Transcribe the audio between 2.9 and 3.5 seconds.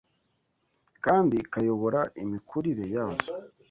yazo